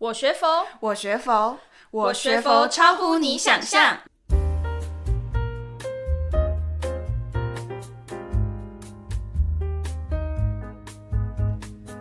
[0.00, 1.58] 我学佛，我学佛，
[1.90, 3.98] 我学佛超乎你想象。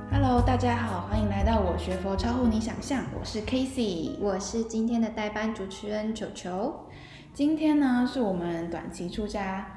[0.09, 3.03] Hello，大家好，欢迎来到我学佛超乎你想象。
[3.19, 6.89] 我是 Casey，我是今天的代班主持人球球。
[7.33, 9.67] 今天呢，是我们短期出家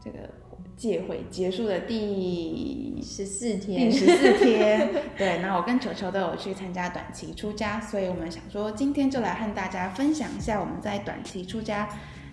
[0.00, 0.18] 这个。
[0.82, 11.88] 戒会结束的第十四天，第十四天， 对，那我跟球球都有去参加短期出家，所以我们想说，今天就来和大家分享一下我们在短期出家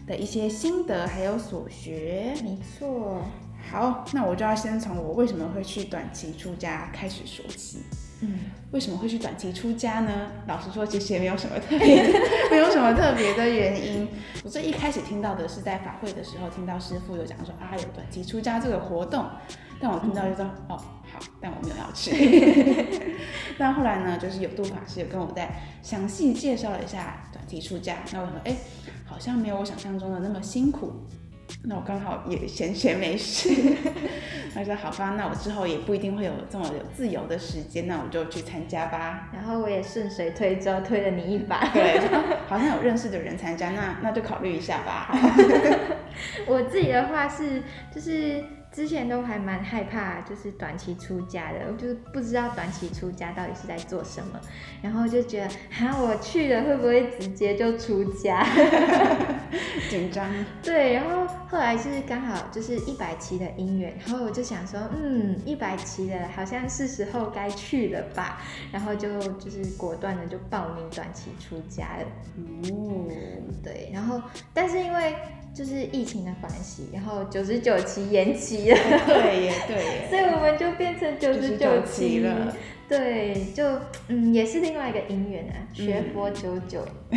[0.08, 2.34] 的一些心得还有所学。
[2.42, 3.22] 没错，
[3.70, 7.84] 好，那我就要先从我为什么会去短期出家开始说起。
[8.22, 8.40] 嗯，
[8.72, 10.32] 为什么会去短期出家呢？
[10.48, 12.04] 老实说，其实也没有什么特别，
[12.52, 14.08] 没有什么特别的原因。
[14.44, 19.26] 我最一开始听到的是在法会的时候，听到师傅有讲说啊，有短期出家这个活动，
[19.80, 20.78] 但我听到就说、嗯、哦
[21.12, 23.16] 好，但我没有要去。
[23.58, 25.50] 但后来呢，就是有度法师有跟我再
[25.82, 28.56] 详细介绍了一下短期出家，那我说哎，
[29.06, 30.94] 好像没有我想象中的那么辛苦。
[31.64, 33.50] 那我刚好也闲闲没事，
[34.56, 39.30] 他说好吧，那我之后也不一定会有这么有自由的时间，那我就去参加吧。
[39.34, 42.00] 然后我也顺水推舟推了你一把，对，
[42.48, 45.14] 好像有认识的人参加，那那就考虑一下吧。
[46.48, 47.62] 我自己的话是
[47.94, 48.44] 就是。
[48.72, 54.40] 之前都还蛮害怕，就是短期出家的，就是不知道短期出家到底是在做什么，
[54.82, 58.46] 然后就觉得，哈，我去了会不会直接就出家？
[59.90, 60.30] 紧张。
[60.62, 68.40] 对，然后后来就是刚好就是一百期的姻缘，然后我就想说，嗯，一百期的，好像是时候该去了吧，
[68.72, 72.06] 然后就就是果断的就报名短期出家了。
[72.72, 73.08] 哦，
[73.64, 74.22] 对，然后
[74.54, 75.16] 但是因为。
[75.54, 82.20] 就是疫情的关系，然后九十九期延期了，对耶，对耶， 所以我们就变成九十九期。
[82.22, 82.56] 了，
[82.88, 83.64] 对，就
[84.08, 86.88] 嗯，也是另外一个因缘啊，学佛九九，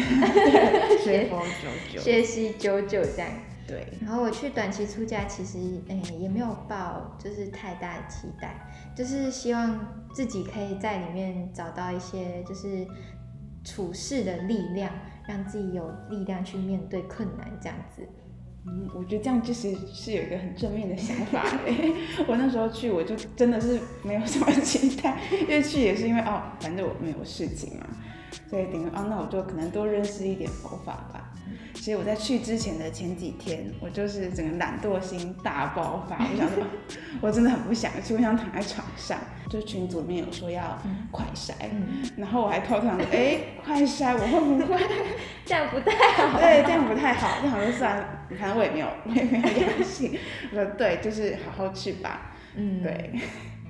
[1.05, 3.31] 学佛九九，学习九九这样，
[3.67, 3.87] 对。
[4.01, 8.55] 然后我去短期出家，其实哎也没有抱就是太大的期待，
[8.97, 12.87] 就是希望自己可以在里面找到一些就是
[13.65, 14.93] 处事的力量，
[15.29, 18.07] 让自己有力量去面对困难这样子。
[18.65, 21.45] 嗯，我觉得这样其实是有一个很正面的想法。
[22.29, 27.87] 我那时候去，我就真的是没有什么期待，因为去也是因为哦，反正我没有事情嘛，
[28.49, 31.31] 所以等于啊，那我就可能多认识一点佛法吧。
[31.75, 36.17] 其实我在去之前的前几天，我就是整个懒惰心大爆发。
[36.23, 36.65] 我想说，
[37.21, 39.19] 我真的很不想去，我想躺在床上。
[39.51, 40.79] 就群组里面有说要
[41.11, 44.81] 快筛，嗯、然后我还偷偷想说，哎、欸，快筛我会不会？
[45.45, 46.39] 这样不太好。
[46.41, 47.43] 对，这样不太好。
[47.43, 48.07] 就好像算了，
[48.39, 50.17] 反正我也没有，我也没有阳性。
[50.53, 52.33] 我说对，就是好好去吧。
[52.55, 53.13] 嗯，对。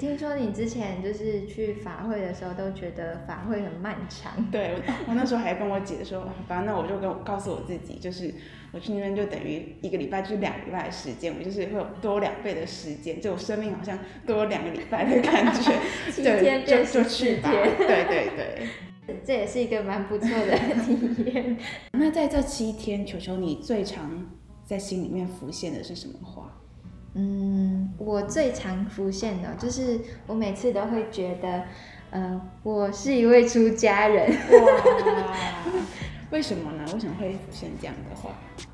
[0.02, 4.32] 听说你之前就是去法会的时候，都觉得法会很漫长。
[4.50, 4.74] 对，
[5.06, 8.34] 我，那时候还跟我姐说，反正那我就跟我告诉我自己，就是
[8.72, 13.96] 我去那边就等于一个礼拜，就是两个礼拜的时间，我就是会有多两倍的时间，就我生命好像
[14.26, 15.72] 多两个礼拜的感觉。
[16.10, 17.40] 七天变十四天。
[17.40, 18.66] 对对对，
[19.24, 21.56] 这也是一个蛮不错的体验。
[21.92, 24.26] 那在这七天，球球你最常
[24.64, 26.58] 在心里面浮现的是什么话？
[27.14, 31.64] 嗯，我最常浮现的，就是我每次都会觉得，
[32.10, 34.30] 呃，我是一位出家人。
[34.30, 35.36] 哇，
[36.30, 36.84] 为什么呢？
[36.94, 38.30] 为什么会浮现这样的话？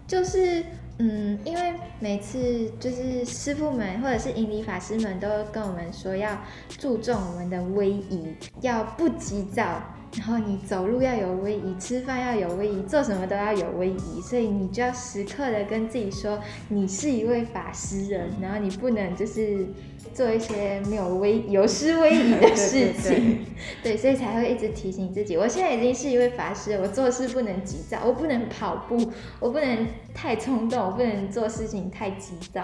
[0.07, 0.65] 就是，
[0.99, 6.39] 嗯，因为每次就是师傅们或者是引领法师们都跟我们说，要
[6.69, 9.83] 注重我们的威仪，要不急躁。
[10.17, 19.67] 然后你走路要有威仪，吃饭要有威仪，做什么都要有威仪，所以你就要时刻的跟自己说，你是一位法师人，然后你不能就是
[20.15, 23.39] 做一些没有威有失威仪的事情，对，对，对，
[23.83, 32.63] 对，所以才会一直提醒自己，我现在已经是一位法师，我做事不能急躁，我不能跑步，我不能太冲动，我不能做事情太急躁，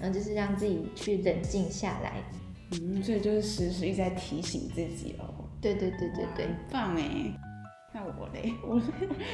[0.00, 2.14] 然后就是让自己去冷静下来。
[2.72, 5.45] 嗯，所以就是时时一直在提醒自己哦。
[5.60, 7.02] 对对对对对，很棒哎！
[7.92, 8.80] 那我嘞， 我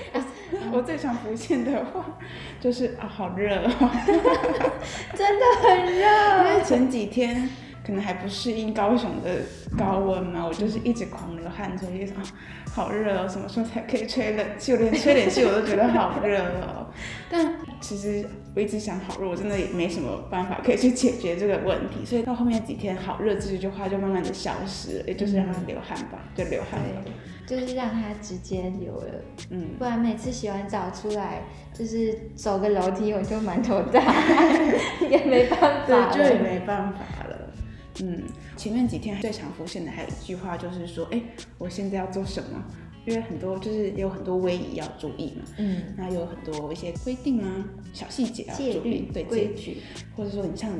[0.73, 2.17] 我最常浮现的话
[2.61, 3.71] 就是啊，好热哦，
[5.17, 6.49] 真的很热。
[6.49, 7.49] 因为前几天
[7.85, 9.41] 可能还不适应高雄的
[9.77, 12.23] 高温嘛，我就是一直狂流汗，所以啊
[12.73, 14.73] 好热哦，什么时候才可以吹冷气？
[14.73, 16.87] 我连吹冷气我都觉得好热哦。
[17.29, 27.05] 但其实我一直想好热，我真的也没什么办法可以去解决这个问题，所以到后面几天好热这句话就慢慢的消失了，也就是让它流汗吧，就流汗了，
[27.47, 29.07] 就是让它直接流了。
[29.49, 34.55] 嗯，不然每次洗完澡出来，就是走个楼梯我就满头大汗，
[35.11, 37.39] 也没办法，对，就也没办法了。
[38.03, 38.23] 嗯，
[38.57, 41.23] 前面几天最常浮现的还有一句话就是说，哎，
[41.57, 42.63] 我现在要做什么？
[43.05, 49.79] 因为很多就是有很多威仪要注意嘛，嗯，那有很多一些规定啊，小细节要注意，对规矩，
[50.17, 50.71] 或者说你像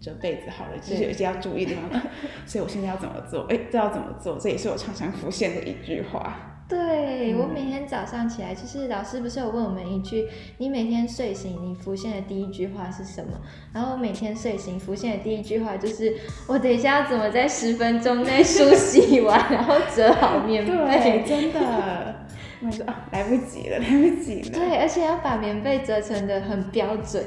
[0.00, 2.02] 折被子好了，就是有一些要注意的地方，
[2.46, 3.42] 所以我现在要怎么做？
[3.48, 4.38] 哎，这要怎么做？
[4.38, 6.57] 这也是我常常浮现的一句话。
[6.68, 10.28] 对，我每天早上起来，就是老师不是有问我们一句，
[10.58, 13.40] 你每天睡醒你浮现的第一句话是什么？
[13.72, 16.14] 然后我每天睡醒浮现的第一句话就是，
[16.46, 20.72] 我等一下要怎么在十分钟内梳洗完，然后折好棉被？
[20.72, 22.26] 对，真的，
[22.62, 24.50] 我说啊，来不及了，来不及了。
[24.52, 27.24] 对，而且要把棉被折成的很标准，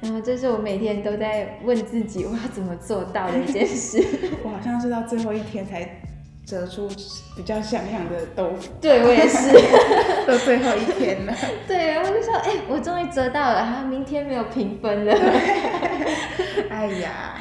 [0.00, 4.00] 然后这是我每天都在问自己，我要怎么做到的一件事。
[4.44, 6.00] 我好像是到最后一天才。
[6.46, 6.88] 折出
[7.34, 9.50] 比较像样的豆腐，对我也是，
[10.24, 11.34] 到最后一天了。
[11.66, 15.12] 对，然后就说，哎、欸，我终于折到了，哈，明天没有评分了。
[16.70, 17.36] 哎呀，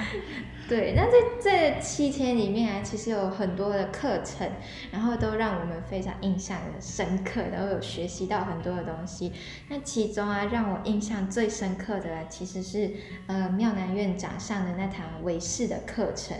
[0.67, 4.49] 对，那在这七天里面啊，其实有很多的课程，
[4.91, 9.31] 然后都让我们非常印象的深刻，然后有学习到很多的东西。
[9.69, 12.91] 那其中啊，让我印象最深刻的，其实是
[13.27, 16.35] 呃妙南院长上的那堂维氏的课程。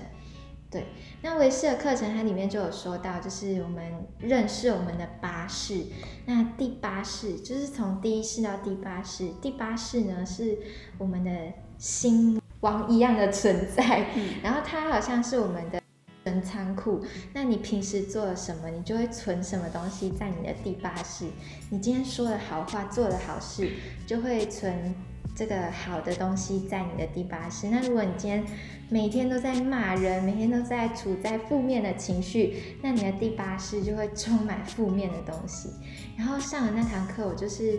[0.76, 0.88] 对，
[1.22, 3.82] 那维斯的课程，它里面就有说到，就是我们
[4.20, 5.86] 认识我们的八识。
[6.26, 10.58] 那第八识就是从第一识到第八识，第八识呢是
[10.98, 11.32] 我们的
[11.78, 15.82] 心王一样的存在，嗯、然后它好像是我们的
[16.26, 17.02] 存仓库。
[17.32, 21.24] 那你平时做了什么，你就会存什么东西在你的第八世。
[21.70, 23.72] 你今天说了好话，做了好事，
[24.06, 24.94] 就会存。
[25.36, 27.68] 这个好的东西在你的第八识。
[27.68, 28.44] 那如果你今天
[28.90, 35.70] 每天都在骂人，每天都在处在负面的情绪，那你的第八识就会充满负面的东西。
[36.18, 37.78] 然后上了那堂课，我就是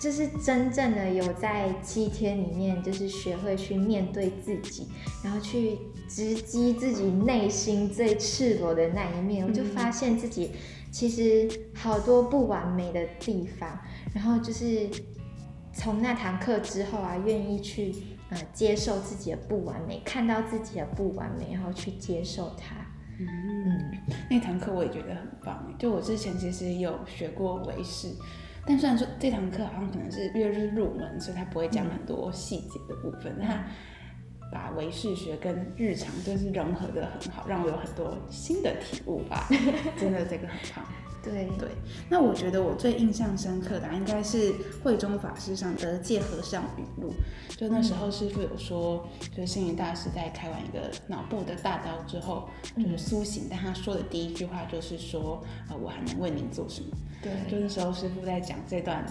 [0.00, 4.88] 就是真正的有在七天里面，就是学会去面对自己，
[5.22, 5.78] 然后去
[6.08, 9.46] 直击自己内心最赤裸的那一面。
[9.46, 10.50] 我就发现自己
[10.90, 13.78] 其实好多不完美的地方，
[14.12, 14.90] 然后就是。
[15.74, 17.94] 从那堂课之后啊，愿意去
[18.30, 22.76] 呃接受自己的不完美，看到自己的不完美，然后去接受它。
[23.18, 23.26] 嗯，
[23.66, 23.98] 嗯，
[24.30, 25.72] 那堂课我也觉得很棒。
[25.78, 28.08] 就我之前其实有学过维视，
[28.66, 33.38] 但虽然说这堂课好像可能是月日入门，所以他不会讲很多细节的部分。
[33.40, 33.64] 他、嗯、
[34.52, 39.48] 把唯识学跟日常就是融合的很好，让我有很多新的体悟吧。
[39.96, 40.84] 真的，这个很棒。
[41.24, 41.68] 对对，
[42.08, 47.12] 那我觉得我最印象深刻的应该是慧中法师上的《戒和尚语录》。
[47.56, 56.88] 就那时候师傅有说，就是星云大师在开完一个脑部的大刀之后，就是苏醒，但他说的第一句话就是说，呃，我还能为您做什么？
[57.22, 59.04] 对，就那时候师傅在讲这段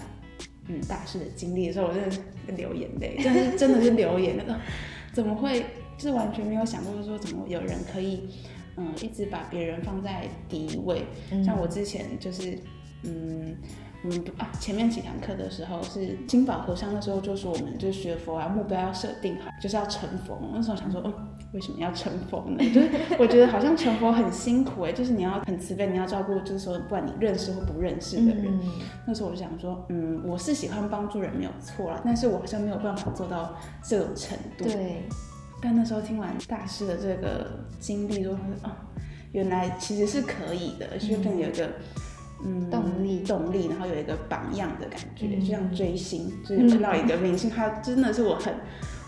[0.68, 2.20] 嗯大师的经历的时候，我真的是
[2.56, 4.44] 流眼泪，真的是真的是流眼泪，
[5.12, 5.64] 怎么会？
[5.96, 8.28] 就是完全没有想过说，怎么有人可以。
[8.76, 12.58] 嗯，一直把别人放在第一位，嗯、像我之前就是，
[13.02, 13.56] 嗯
[14.02, 20.38] 我们啊，前面几堂课的时候是金宝和尚那时候就说我们就学佛啊，目标要设定好，就是要成佛。
[20.52, 21.14] 那时候想说，嗯，
[21.54, 22.58] 为什么要成佛呢？
[22.70, 28.44] 就是我觉得好像成佛很辛苦哎，就是你要很慈悲，你要照顾，就是说不管你认识或不认识的人。
[28.46, 28.72] 嗯、
[29.06, 34.64] 那时候我就想说，嗯，我是喜欢帮助人没有错啦，但是我好像没有办法做到这种程度。
[34.64, 35.04] 对。
[35.64, 38.70] 但那时候听完大师的这个经历，就说哦，
[39.32, 41.70] 原来其实是可以的，就更有一个
[42.44, 48.54] 嗯动力，动力，然后有一个榜样的感觉，嗯、就像追星，就是看到一个明星，他真的是我很，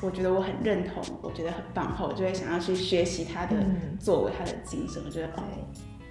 [0.00, 3.54] 我觉得我很认同，我觉得很棒后，我就会想要去学习他的
[4.00, 5.42] 作为，他的精神，我觉得哦，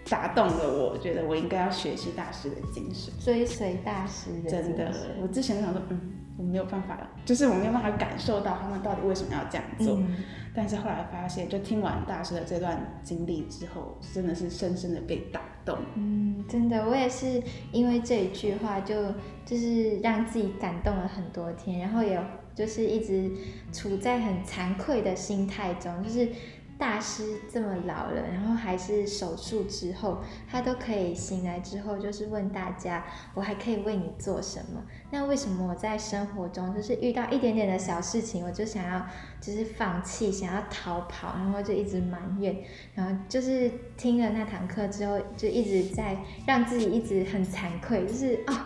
[0.08, 4.64] 打动了我，我觉得我应该要学习大师的精神，追随大师的精神。
[4.64, 4.94] 真的，
[5.24, 6.00] 我之前想说，嗯。
[6.38, 9.96] 我没有办法，就是我没有办法感受到他们到底为什么要这样做。
[9.96, 10.18] 嗯、
[10.54, 15.78] 但是后来发现，就听完大师的这段经历之后，真的是深深的被打动。
[15.96, 19.16] 嗯，真的，我也是因为这一句话就，就
[19.46, 22.22] 就是让自己感动了很多天，然后也
[22.54, 23.32] 就是一直
[23.72, 26.30] 处在很惭愧的心态中，就是。
[26.78, 30.18] 大师这么老了，然后还是手术之后，
[30.50, 34.84] 他都可以醒来之后，就是问大家，我还可以为你做什么？
[35.10, 39.08] 那为什么我在生活中就是遇到一点点的小事情，我就想要
[39.40, 42.54] 就是放弃，想要逃跑，然后就一直埋怨，
[42.94, 48.60] 然后就是听了那堂课之后，就一直在让自己一直很惭愧，就是啊、哦，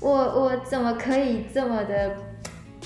[0.00, 2.14] 我我怎么可以这么的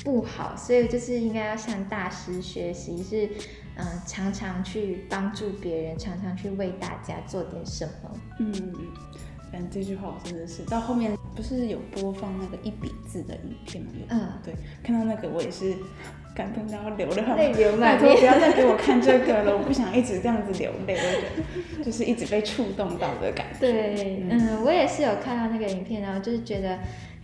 [0.05, 0.55] 不好？
[0.55, 3.29] 所以就是应该要向大师学习，是。
[3.79, 8.11] 嗯，常常去帮助别人，常常去为大家做点什么。
[8.41, 8.53] 嗯，
[9.51, 13.91] 反正这句话我真的是到后面不是有播放那个一笔字的影片吗？
[14.11, 15.75] 嗯，对，看到那个我也是
[16.35, 18.15] 感动到流了，泪流 满面。
[18.15, 23.61] 拜托不要再给我看这个了，我不想一直这样子流泪，我觉得就是一直被触动到的感觉。
[23.61, 26.79] 对，嗯，我也是有看到那个影片，然后就是觉得。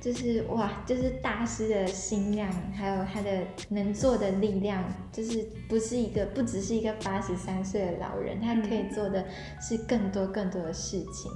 [0.05, 3.31] 就是哇，就是大师的心量，还有他的
[3.71, 9.25] 能做的力量，就是不是一个，不只是一个八十三岁的老人，他可以做的
[9.59, 11.33] 是更多更多的事情。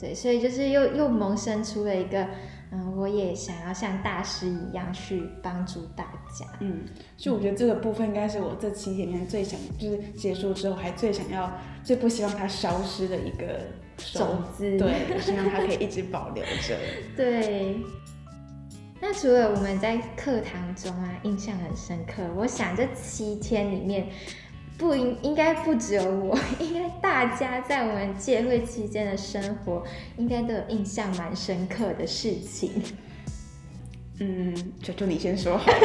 [0.00, 2.26] 对，所以就是又又萌生出了一个，
[2.70, 6.04] 嗯，我也想要像大师一样去帮助大
[6.38, 6.46] 家。
[6.60, 6.86] 嗯，
[7.18, 11.52] 就我觉得这个部分应该是我这期里面最想，就是结束之后还最想要、
[11.84, 13.60] 最不希望它消失的一个
[13.96, 14.76] 种子。
[14.78, 16.76] 对，我希望它可以一直保留着。
[17.16, 17.76] 对。
[18.98, 24.08] 那除了我们在课堂中啊，印象很深刻，我想这七天里面，
[24.78, 29.84] 不应应该不只有我， 应该大家在我们戒会期间的生活，
[30.16, 32.82] 应该都有印象蛮深刻的事情。
[34.18, 35.78] 嗯，就就你先说好了。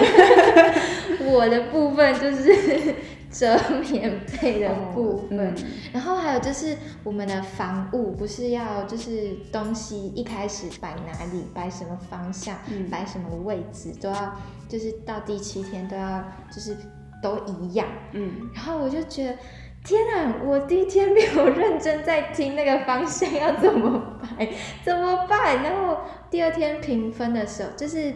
[1.28, 2.96] 我的部分就是
[3.32, 3.58] 折
[3.90, 5.56] 棉被的部分，哦嗯、
[5.94, 14.36] 然后还有就是我们的房务不是要就是东西一开始摆哪里，摆什么方向，嗯、摆什么位置，都要
[14.68, 16.24] 就是到第七天都要
[16.54, 16.76] 就是
[17.24, 17.88] 都一样。
[18.12, 19.38] 嗯，然后我就觉得
[19.86, 24.50] 天哪，我第一天没有认真在听那个方向要怎么摆，
[24.84, 25.64] 怎么办？
[25.64, 28.14] 然后第二天评分的时候就是。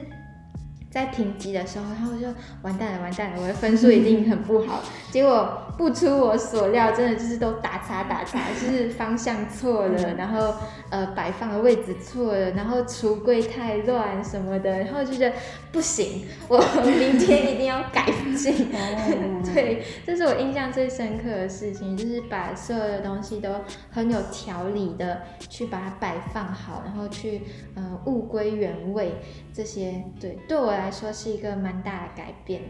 [0.95, 2.25] 在评级的时候，然后我就
[2.61, 4.81] 完蛋了，完蛋了，我的分数一定很不好。
[5.11, 10.53] 结果不出我所料，真的就是都打叉打叉， 就是方向错了，然后
[10.89, 15.35] 呃摆放的位置错了，然后橱柜太乱什么的，然后就觉得
[15.71, 18.05] 不行，我明天一定要改
[18.35, 18.69] 进。
[19.53, 23.49] 对，这是我印象最深刻的事情，就是把所有的东西都
[23.91, 27.41] 很有条理的去把它摆放好，然后去
[27.75, 29.13] 呃物归原位。
[29.53, 32.61] 这些对对我来说是一个蛮大的改变。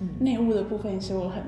[0.00, 1.40] 嗯，内务的部分也是我很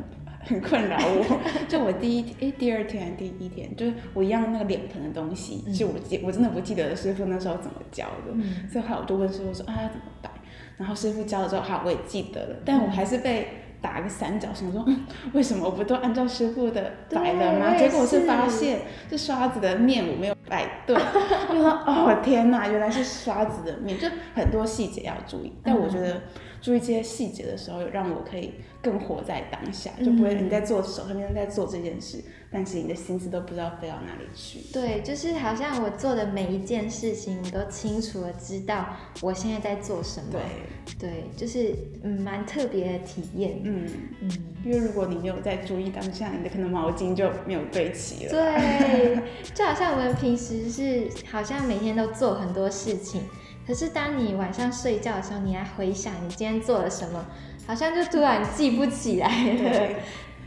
[0.46, 1.40] 很困扰我。
[1.68, 10.30] 就我第一天，诶，第二天还是第一天，就是我一样那个脸盆的东西，嗯、就我记我真的不记得师傅那时候怎么教的，嗯、所以后来我就问师傅说啊怎么摆，
[10.76, 13.48] 然后师傅教了之后，好我也记得了，但我还是被
[13.82, 15.00] 打个三角形，我说嗯，
[15.32, 17.76] 为什么我不都按照师傅的摆了吗？
[17.76, 20.36] 结果我是发现这刷子的面我没有。
[20.48, 20.94] 摆对，
[21.50, 25.52] 我说哦天哪，原来是刷子的面，就很多细节要注意。
[25.64, 26.22] 但我觉得
[26.66, 32.18] 注意这些细节的时候，让我可以更活在当下，就不会你在做手上面在做这件事，
[32.50, 34.58] 但是你的心思都不知道飞到哪里去。
[34.72, 40.32] 对，就是好像我做的每一件事情，我都清楚的知道我现在在做什么。
[40.32, 43.60] 对，对，就是嗯，蛮特别的体验。
[43.62, 43.88] 嗯
[44.22, 44.30] 嗯，
[44.64, 48.32] 因为如果你没有在注意当下，你的可能毛巾就没有对齐了。
[48.32, 49.20] 对，
[49.54, 53.22] 就好像我们平时是好像每天都做很多事情，
[53.66, 57.26] 可是当你晚上睡觉的时候，你来回想你今天做了什么，
[57.66, 59.58] 好像就突然记不起来了。
[59.58, 59.96] 对，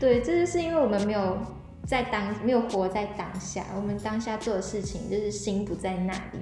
[0.00, 1.38] 对，这就是因为我们没有
[1.86, 6.40] 在当，没有活在当下，我们当下做的事情就是心不在那里。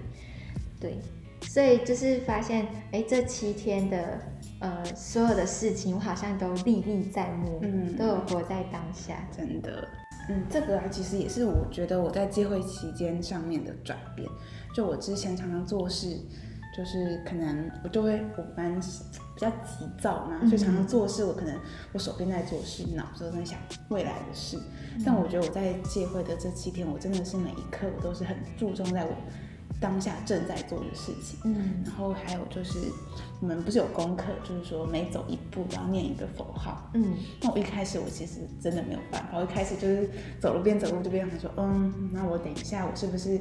[0.80, 0.98] 对，
[1.42, 4.20] 所以就是发现，哎，这七天的
[4.60, 9.88] 呃所有的事情，我好像都历历在目，嗯，都有活在当下，真的。
[10.30, 14.28] 嗯，这个啊，其实也是我觉得我在戒会期间上面的转变。
[14.74, 16.20] 就我之前常常做事，
[16.78, 21.58] 就是可能我就会我蛮比较急躁嘛，所以常常做事，我可能
[21.92, 23.58] 我手边在做事，脑子都在想
[23.88, 24.56] 未来的事。
[25.04, 29.10] 但我觉得我在戒会的这七天，我真的是每一刻我都是很注重在我。
[29.80, 32.80] 当下正在做的事情，嗯，然后还有就是，
[33.40, 43.40] 我们不是有功课，就是说每走一步都要念一个符号，嗯，那我一开始我其实真的没有办法，我一开始就是走路边走路就边想说，嗯，那我等一下我是不是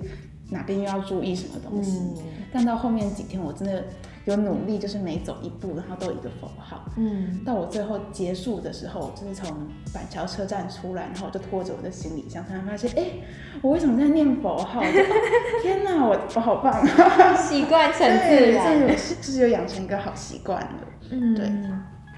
[0.50, 1.98] 哪边又要注意什么东西？
[1.98, 2.16] 嗯，
[2.51, 3.84] 但到后面几天我真的。
[4.27, 6.84] 有努力，就是每走一步，然后都有一个符号。
[6.98, 9.50] 嗯，到我最后结束的时候，就是从
[9.94, 13.24] 板桥车站出来，然后我就拖着我的行李箱，突然发现，哎、欸，
[13.62, 14.82] 我为什么在念佛号？
[15.63, 17.34] 天哪，我我好棒啊！
[17.38, 20.80] 习惯成自然，就是有养成一个好习惯了。
[21.10, 21.50] 嗯，对。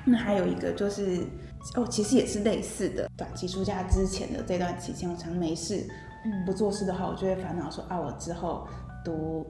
[0.06, 1.20] 那还有一个就是，
[1.76, 5.88] 哦，其实也是类似的，短期出家之前的这段期间，我常没事，
[6.46, 8.68] 不做事的话，我就会烦恼说啊，我之后
[9.04, 9.46] 读。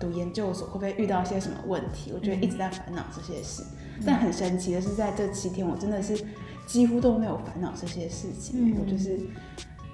[0.00, 2.10] 读研究所会不会遇到一些什么问题？
[2.12, 3.62] 我觉得一直在烦恼这些事，
[3.96, 6.20] 嗯、但很神奇的是，在这七天，我真的是
[6.66, 8.74] 几乎都没有烦恼这些事情。
[8.74, 9.20] 嗯、我就是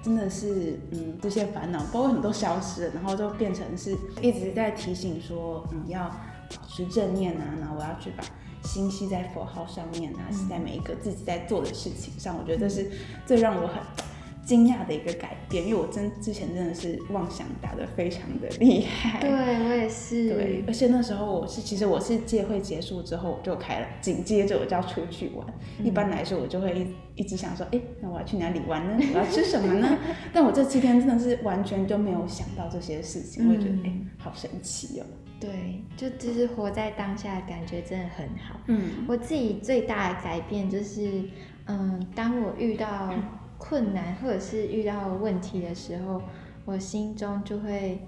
[0.01, 8.23] 真的是，嗯，这些烦恼包括很多消失了，然后就变成是一直在提醒说，嗯，要保持正念啊，然后我要去把
[8.63, 12.35] 心系在佛号上面啊，系在每一个自己在做的事情上。
[12.35, 12.89] 我觉得这是
[13.27, 13.75] 最让我很
[14.43, 19.19] 惊讶的一个改变，因为我真之前真的是妄想打得非常的厉害。
[19.19, 20.29] 对，我也是。
[20.33, 25.45] 对，而且那时候我是，其实我是戒会结束之后我就开了，紧接着我就要出去玩。
[25.79, 26.73] 嗯、一般来说，我就会
[27.15, 29.05] 一一直想说，哎，那我要去哪里玩呢？
[29.13, 29.97] 我要吃什么呢？
[30.33, 35.05] 但我这七天真的是完全就没有想到这些事情，我觉得哎，好神奇哦。
[35.39, 38.59] 对，就就是活在当下的感觉真的很好。
[38.67, 41.23] 嗯，我自己最大的改变就是，
[41.65, 43.11] 嗯，当我遇到
[43.61, 46.19] 困难或者是遇到问题的时候，
[46.65, 48.01] 我心中就会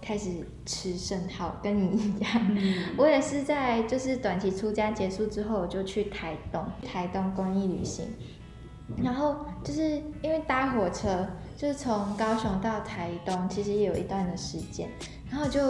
[0.00, 0.30] 开始
[0.64, 2.30] 吃圣号，跟你一样。
[2.48, 8.06] 嗯， 我也是在就是短期出家结束之后，我就去台东，台东公益旅行，
[9.02, 11.26] 然后就是因为搭火车，
[11.56, 14.88] 就是从高雄到台东，其实也有一段的时间，
[15.28, 15.60] 然后就。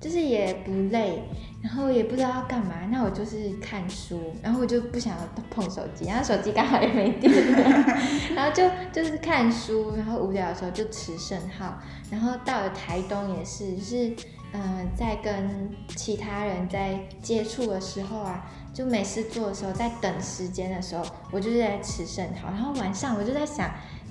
[0.00, 1.22] 就是也不累，
[1.62, 7.32] 然后也不知道要干嘛，那我就是看书，然后我就不想要碰手机，然后手机刚好也没电，
[8.34, 11.78] 然后就就是看书，然后无聊的时候就持圣号，
[12.10, 14.14] 然后到了台东也是，就是
[14.52, 23.68] 嗯、在跟其他人在接触的时候啊，就没事做的时候，在等时间的时候，我就是在持圣号，然后晚上我就在想，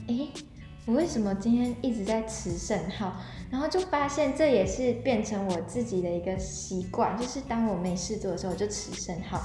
[0.08, 0.28] 诶，
[0.86, 3.16] 我为什么今天一直在持圣号？
[3.54, 9.40] 然后就发现这也是变成我自己的一个习惯，就是当我没事做的时候，我就吃生蚝，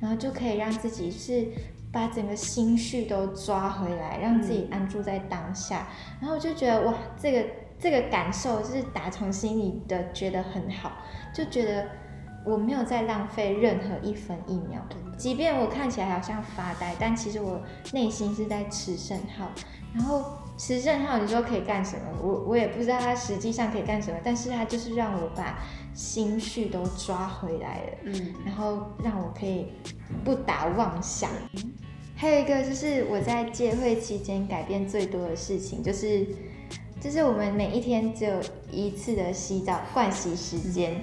[0.00, 1.46] 然后就可以让自己是
[1.92, 5.86] 把整个心绪都抓回来，让自己安住在当下。
[6.22, 7.46] 然后我就觉得哇，这个
[7.78, 10.92] 这个感受就是打从心里的觉得很好，
[11.34, 11.86] 就觉得
[12.46, 14.80] 我没有在浪费任何一分一秒，
[15.18, 17.60] 即便我看起来好像发呆，但其实我
[17.92, 19.46] 内心是在吃生蚝，
[19.92, 20.39] 然后。
[20.62, 22.02] 持圣号，你说可以干什么？
[22.22, 25.58] 我我也不知道它实际上可以干什么，但是它就是让我把
[25.94, 29.68] 心绪都抓回来了，嗯，然后让我可以
[30.22, 31.30] 不打妄想。
[32.14, 36.26] 还有一个就是我在戒会期间改变最多的事情，就是
[37.00, 38.34] 就是我们每一天只有
[38.70, 40.94] 一次的洗澡盥洗时间，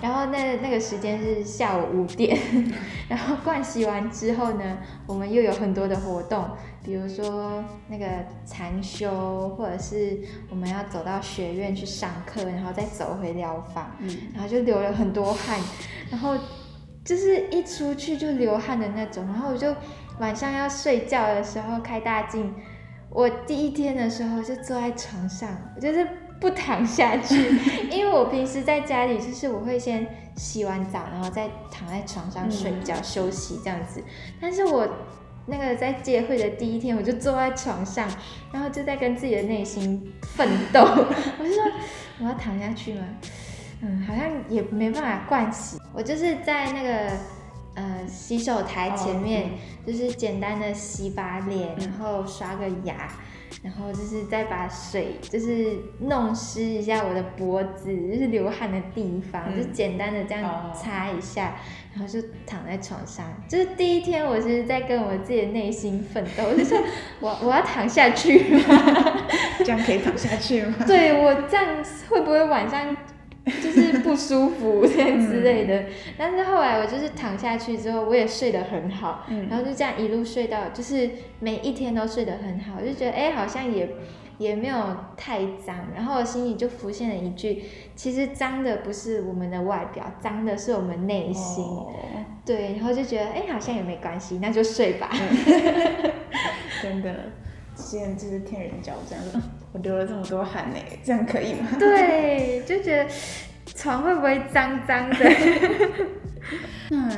[0.00, 2.40] 然后那那个时间是下午五点，
[3.10, 6.48] 然后盥洗完之后呢，我们又有很多的活动。
[6.84, 8.06] 比如说那个
[8.44, 10.18] 禅修，或者是
[10.50, 15.60] 我们要走到学院去上课，然后再走回疗房，嗯，然后就流了很多汗，
[16.10, 16.36] 然后
[17.04, 19.72] 就是一出去就流汗的那种，然后我就
[20.18, 22.52] 晚上要睡觉的时候开大镜，
[23.10, 26.04] 我第一天的时候就坐在床上，我就是
[26.40, 27.36] 不躺下去，
[27.92, 30.04] 因为我平时在家里就是我会先
[30.36, 34.02] 洗完澡，然后再躺在床上睡觉、嗯、休息这样子，
[34.40, 34.88] 但是我。
[35.46, 38.08] 那个在戒会的第一天，我就坐在床上，
[38.52, 40.80] 然后就在跟自己的内心奋斗。
[41.38, 41.62] 我就说，
[42.20, 43.04] 我要躺下去吗？
[43.82, 45.78] 嗯，好像也没办法灌洗。
[45.92, 47.10] 我就是在那个
[47.74, 49.50] 呃洗手台前面，
[49.84, 53.10] 就是简单的洗把脸，然后刷个牙。
[53.62, 61.54] 然后就是再把水，就是弄湿一下我的脖子，就是流汗的地方，嗯、就简单的这样擦一下，哦、
[61.94, 63.26] 然后就躺在床上。
[63.48, 66.78] 就是第一天，我是在跟我自己的内心奋斗，我就说
[67.20, 69.26] 我我要躺下去 吗？
[69.58, 70.74] 这样可以躺下去吗？
[70.86, 71.66] 对，我这样
[72.08, 72.96] 会不会晚上？
[73.62, 75.84] 就是不舒服这样之类的，
[76.16, 83.88] 但是后来我就是躺下去之后，我也睡得很好，嗯、然后就这样一路睡到，就是每一天都睡得很好，就觉得哎，好像也
[84.38, 84.76] 也没有
[85.16, 87.64] 太脏，然后我心里就浮现了一句，
[87.96, 91.92] 其实脏的不是我们的外表，脏的是我们内心，哦、
[92.44, 96.12] 对，然后就觉得哎，好像也没关系，那就睡吧，嗯、
[96.80, 97.12] 真的。
[97.74, 99.18] 之前就是天人交战，
[99.72, 101.68] 我流了这么多汗呢，这样可以吗？
[101.78, 103.10] 对，就觉得
[103.74, 105.16] 床会不会脏脏的？
[106.90, 107.10] 那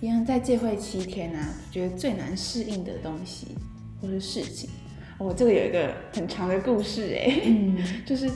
[0.00, 3.48] 一样在戒会七天啊，觉得最难适应的东西
[4.00, 4.70] 或是事情，
[5.18, 7.76] 我、哦、这个有一个很长的故事哎，嗯，
[8.06, 8.30] 就是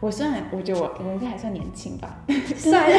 [0.00, 2.24] 我虽然我觉得我我应该还算年轻吧，
[2.56, 2.96] 算了，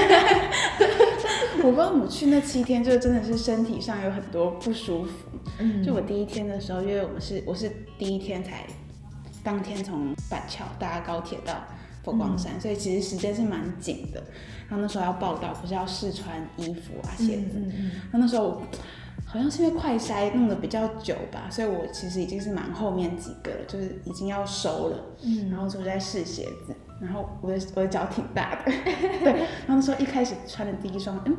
[1.63, 5.12] 我不知道我去那七天，就真的是身体上有很多不舒服。
[5.60, 8.65] 嗯，就我第一天的时候，因为我们是我是第一天才
[9.50, 11.56] 当天从板桥搭高铁到
[12.04, 14.22] 佛光山，嗯、所以其实时间是蛮紧的。
[14.68, 17.54] 然后那时候要报道，不是要试穿衣服啊鞋子。
[17.56, 17.92] 嗯嗯。
[18.12, 18.62] 那、嗯、那时候
[19.26, 24.98] 好像是因为快筛弄得比较久吧，所以我其实已经是蛮后面几个了，就是已经要收了。
[25.24, 25.50] 嗯。
[25.50, 28.72] 然后就在试鞋子，然后我的我的脚挺大的，
[29.24, 29.34] 对。
[29.34, 31.36] 然后那时候一开始穿的第一双，嗯。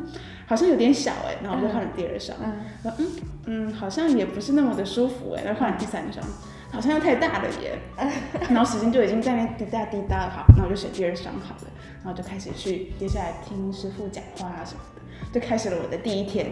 [0.49, 3.07] 好像有点小哎，然后我就换了第二双，嗯，嗯
[3.47, 6.27] 嗯，好像也不是那么的舒服哎，然后换了第三双，
[6.73, 7.79] 好像又太大了耶，
[8.49, 11.71] 然后时间就已经在那滴答滴答了，好，那我就选第二双好了，
[12.05, 16.47] 然后就开始去接下来听师傅讲话啊什么的，就开始了我的第一天，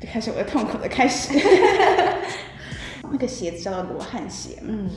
[0.00, 1.32] 就开始我的痛苦的开始。
[3.10, 4.90] 那个鞋子叫做罗汉鞋，嗯，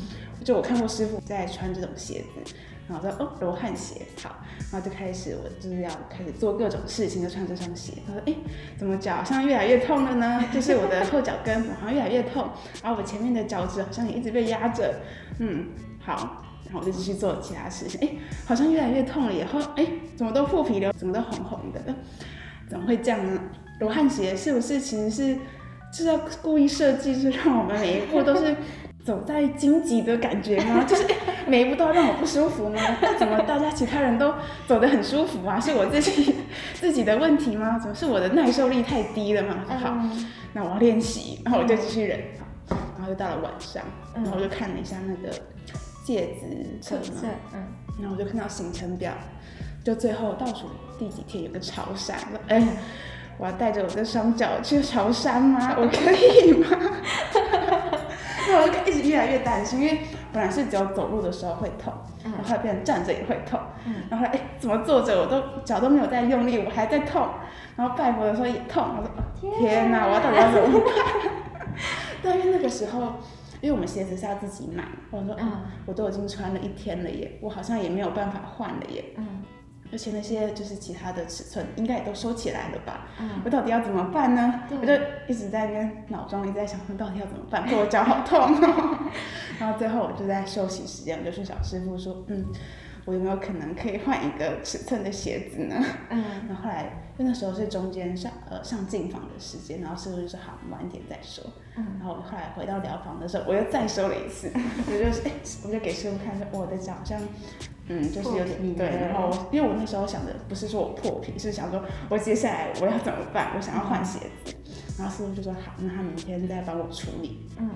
[0.44, 2.54] 就我看过师傅在穿这种鞋子。
[2.92, 4.36] 然后说哦，罗汉鞋好，
[4.70, 7.94] 然后就开始我就是要开始做各种事情，就穿这双鞋。
[8.06, 8.36] 他说哎，
[8.78, 10.44] 怎么脚好像越来越痛了呢？
[10.54, 12.50] 就是我的后脚跟好像越来越痛，
[12.84, 14.94] 然后我前面的脚趾好像也一直被压着。
[15.40, 15.68] 嗯，
[16.02, 18.02] 好，然后我就继续做其他事情。
[18.02, 18.10] 哎，
[18.46, 21.82] 好像越来越痛了，以后哎，怎么都破皮了，怎么都红红的？
[22.70, 23.42] 怎么会这样呢？
[23.80, 25.38] 罗汉鞋是不是其实是
[25.94, 28.54] 是要故意设计，是让我们每一步都是。
[29.04, 30.84] 走在荆棘的感觉吗？
[30.88, 31.06] 就是
[31.48, 32.80] 每一步都要让我不舒服吗？
[33.02, 34.34] 那怎么大家其他人都
[34.68, 35.60] 走得很舒服啊？
[35.60, 36.36] 是我自己
[36.76, 37.80] 自己的问题吗？
[37.80, 39.56] 怎么是我的耐受力太低了吗？
[39.82, 39.98] 好，
[40.54, 42.20] 那我要练习，然后我就继续忍，
[42.70, 43.84] 然后就到了晚上，
[44.14, 45.36] 然后我就看了一下那个
[46.06, 47.64] 戒指册嘛，嗯，
[48.00, 49.12] 然后我就看到行程表，
[49.84, 50.68] 就最后倒数
[51.00, 52.14] 第几天有个潮汕，
[52.48, 52.62] 哎，
[53.40, 55.76] 我要带着我的双脚去潮汕吗？
[55.78, 56.68] 我可以吗？
[58.60, 60.00] 我就一直越来越担心，因为
[60.34, 63.60] 本来是只有走路的时候会痛，然后后来变成站着也会痛，
[64.10, 67.28] 然后哎、欸，怎么坐着我都脚都没有在用力，我还在痛，
[67.76, 70.94] 然后拜佛的时候也痛，我说天哪，我要到底要怎么办？
[72.24, 73.02] 但因为那个时候，
[73.62, 79.04] 因为我们鞋子是要自己买，我说嗯，我都已经穿了一天了耶，我好像也没有办法换了耶。
[79.92, 83.08] 而且那些就是其他的尺寸，应该也都收起来了吧？
[83.20, 84.64] 嗯，我到底要怎么办呢？
[84.82, 84.94] 我就
[85.28, 87.66] 一直在跟脑中一直在想，说到底要怎么办？
[87.72, 88.40] 我脚好痛，
[89.60, 92.46] 然后最后我就在休息时间，我就去找师傅说，嗯。
[93.04, 95.76] 我有没有可能可以换一个尺寸的鞋子呢？
[96.12, 96.84] 嗯， 然后后来，
[97.18, 101.44] 因为那时候是中间上呃上进房的时间，然后师傅就说好，晚一点再说。
[101.76, 105.32] 嗯，然后后来回到疗房的时候，我又再收了一次，我 就哎，
[105.66, 107.20] 我就给师傅看说我的脚好像
[107.88, 113.52] 嗯就是有点对，然后因为我那时候想的不是说我破皮，是想说我接下来我要怎么办？
[113.56, 114.54] 我想要换鞋子，
[114.98, 117.48] 然后师傅就说好，那他明天再帮我处理。
[117.58, 117.70] 嗯。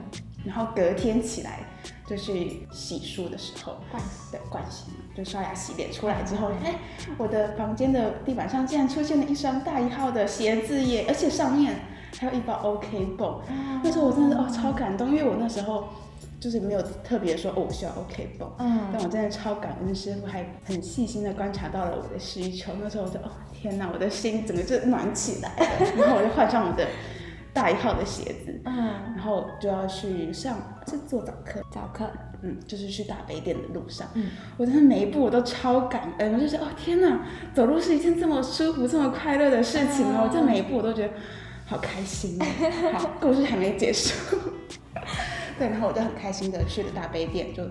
[0.46, 1.58] 然后隔天起来
[2.06, 6.76] 就去洗漱的时候，盥洗对盥洗嘛，就刷牙洗脸出来之后，哎，
[7.18, 11.76] 我的房间的地板上竟然出现了一双大一号的鞋子耶，而且上面
[12.20, 13.40] 还有一包 OK 绷。
[13.84, 15.88] 那时候我真的是哦超感动，因为我那时候
[16.40, 22.72] 就是没有特别说哦我需要 OK 绷，嗯，但我真的超感恩师傅还很细心的观察到了我的需求。
[22.82, 26.86] 那时候我就哦天哪，我的心整个就暖起来了，然后我就换上我的。
[27.54, 28.76] 大一号的鞋子，嗯，
[29.16, 30.58] 然后就要去上，
[30.90, 32.06] 是做早课，早课，
[32.42, 34.26] 嗯，就是去大北点的路上，嗯，
[34.58, 37.22] 我真的每一步我都超感恩，我就觉得哦天哪，
[37.54, 41.14] 走路是一件这么舒服、这么快乐的事情哦，这每一步我都觉得
[41.66, 42.46] 好开心哦。
[42.98, 44.14] 好，故事还没结束，
[45.58, 47.64] 对，然后我就很开心的去了大悲殿，就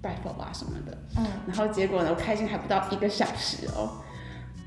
[0.00, 3.90] 拜佛啊什么的，嗯，然后结果呢，我开心还不到一个小时哦，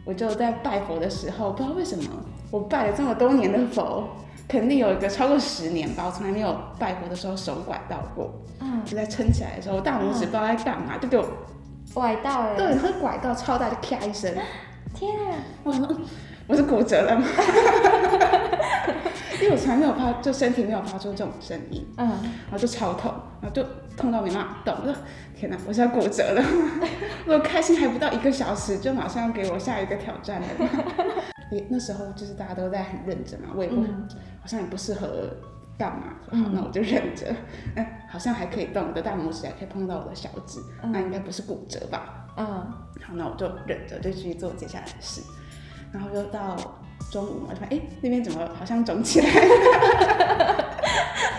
[0.06, 2.10] 我就在拜佛的时候，不知道为什么，
[2.51, 4.08] 我拜了这么多年的佛。
[4.49, 8.34] 肯定有一个超过十年吧，我从来没有拜佛的时候手拐到过。
[8.62, 11.27] 嗯，就在撑起来的时候，我大拇指不知道在干嘛，就给我
[11.93, 12.56] 拐到了。
[12.56, 14.34] 对，会拐到超大，就咔一声。
[14.93, 15.36] 天啊！
[15.65, 15.86] 我说
[16.47, 17.27] 我是骨折了吗？
[19.41, 21.86] 因为我从来没有发，就身体没有发出这种声音。
[21.97, 23.63] 嗯，然后就超痛，然后就
[23.95, 24.75] 痛到没办法动。
[24.81, 24.95] 我说
[25.36, 26.43] 天哪，我是要骨折了。
[27.27, 30.47] 我开心还不到一个小时，就马上要给我下一个挑战了。
[31.51, 34.07] 也那时候就是大家都在很认真嘛，我也不、嗯、
[34.41, 35.29] 好像也不适合
[35.77, 37.27] 干嘛，好，嗯、那我就忍着。
[37.75, 42.25] 哎，好像还可以动，我的大拇指还可以碰到我的小指，嗯、那应该不是骨折吧？
[42.38, 42.45] 嗯，
[43.01, 45.21] 好，那我就忍着，就继续做接下来的事。
[45.91, 46.56] 然后就到
[47.12, 50.65] 中午嘛，我就发现哎，那边怎么好像肿起来了？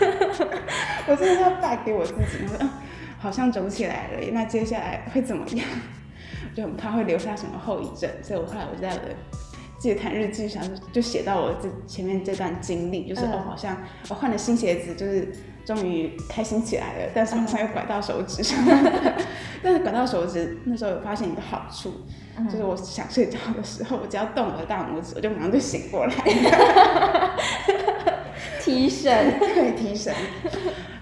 [1.08, 2.70] 我真的要带给我自己，我说嗯，
[3.18, 5.66] 好像肿起来了，那接下来会怎么样？
[6.54, 9.14] 就很怕会留下什么后遗症，所以我后来我就在我的。
[9.80, 10.60] 自己谈日记上
[10.92, 15.32] 就写到我这前面这段经历，就是哦，好像我换了新鞋子，就是
[15.64, 18.58] 终于开心起来了，但是好像又拐到手指上。
[19.62, 21.92] 但是管到手指那时候有发现一个好处，
[22.50, 26.14] 就是我想睡觉的时候，我只要动我的大拇指，我就马上就醒过来。
[28.60, 30.14] 提神， 对，提神。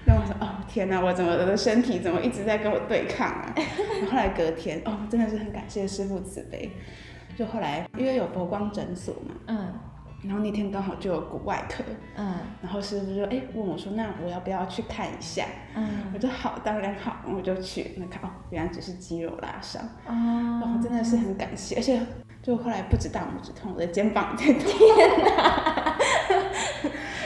[0.05, 3.53] 然后我说哦天哪，我怎么我的身体怎么一直在跟我对抗啊？
[3.55, 6.71] 然后后来隔天哦，真的是很感谢师傅慈悲。
[7.37, 9.73] 就后来因为有佛光诊所嘛，嗯，
[10.23, 11.83] 然后那天刚好就有骨外科，
[12.15, 15.45] 嗯，然后师傅就哎问我说，那我要不要去看一下？
[15.75, 22.01] 嗯，我就好，当然好，我就去那看哦，原来只是肌肉拉伤，哦，然后真的是很感谢，而且
[22.41, 25.97] 就后来不止大拇指痛，我的肩膀也痛，天哪！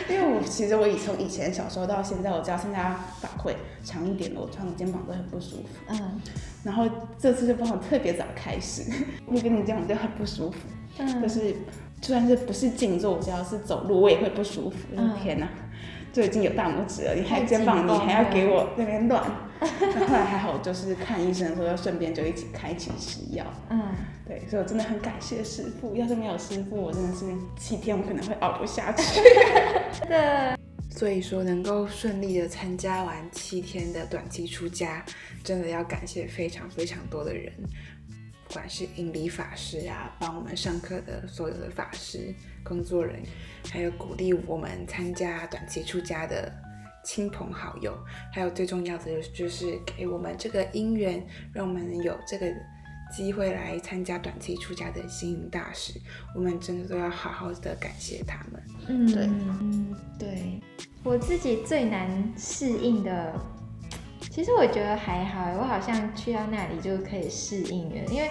[0.10, 6.20] 因为我其实我以从以前小时候到现在，我只要参加法会长一点的，我穿的肩膀都很不舒服，嗯。
[6.64, 8.84] 然后这次就帮我特别早开始，
[9.26, 10.58] 我跟你这样就很不舒服，
[11.00, 11.56] 嗯，就是
[12.02, 14.78] 就算是不是静坐，只要是走路我也会不舒服。
[14.98, 15.48] 嗯，天哪，
[16.12, 19.24] 就已经有大拇指了，你还肩膀你还要给我那边乱。
[19.62, 23.46] 那后来还好，就是看医生的时候要顺便就一起开启吃药。
[23.70, 23.80] 嗯，
[24.28, 29.22] 对，所以我真的很感谢师傅，要是没有师傅，我真的是七天我可能会熬不下去。
[30.10, 30.56] 对。
[30.90, 35.04] 所以说，能够顺利的参加完七天的短期出家，
[35.42, 37.52] 真的要感谢非常非常多的人，
[38.52, 42.36] 不管是引理法师啊，帮我们上课的所有的法师、
[42.66, 43.26] 工作人员，
[43.72, 46.52] 还有鼓励我们参加短期出家的
[47.02, 47.98] 亲朋好友，
[48.34, 52.46] 还有最重要的就是给我们这个因缘，让我们有这个
[53.10, 55.94] 机会来参加短期出家的星云大师，
[56.36, 58.62] 我们真的都要好好的感谢他们。
[58.90, 60.60] 嗯，对，嗯，对。
[61.06, 63.34] 我自己最难适应的，
[64.30, 67.96] 其实我觉得还好，我好像去到那里就可以适应了。
[68.10, 68.30] 因为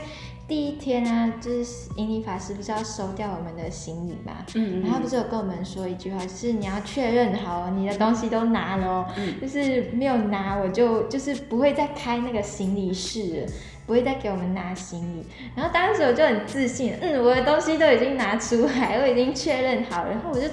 [0.49, 13.47] 第一天呢、啊，就是引理法师不是要收掉我们的行李嘛，嗯，嗯，然后他不是有跟我们说一句话，就是你要确认好你的东西都拿了，嗯，就是没有拿我就就是不会再开那个行李室了，
[13.87, 15.27] 不会再给我们拿行李。
[15.55, 20.47] 然后当时我就很自信，嗯，我的东西都已经拿出来，我已经确认好，然后我就。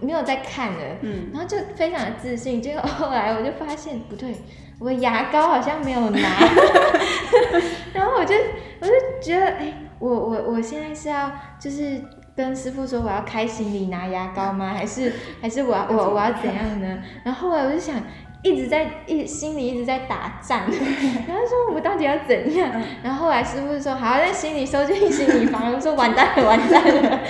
[0.00, 4.34] 没有在看了，嗯，然后就非常的自信，结果 后来我就发现不对，
[4.78, 6.18] 我的牙膏好像没有拿，
[7.92, 8.34] 然后我就
[8.80, 8.92] 我就
[9.22, 12.00] 觉得，哎，我我我现在是要就是
[12.36, 14.72] 跟师傅说我要开行李拿牙膏吗？
[14.74, 16.98] 还是还是我要我我要怎样呢？
[17.24, 17.94] 然后后来我就想
[18.42, 20.64] 一直在一心里一直在打战，
[21.28, 22.70] 然后说我们到底要怎样？
[23.02, 27.20] 然后后来师傅说好，那行李收进行李房，我说完蛋了完蛋了，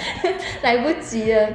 [0.63, 1.49] 来不及了。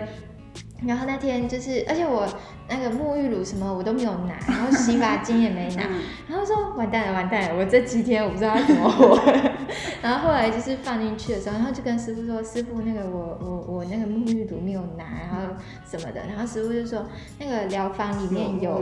[0.86, 2.28] 然后那天就是，而且我
[2.68, 5.84] 那个沐浴乳什么我都没有拿，然后洗发精也没拿，
[6.28, 9.20] 然后说完蛋了完蛋了，我这七天我不知道要怎么活。
[10.02, 15.54] 然后后来就是放进去的时候，然后就跟师傅说，师傅那个我我我那个沐浴乳没有拿，然后
[15.86, 17.06] 什么的，然后师傅就说
[17.38, 18.82] 那个疗房里面有，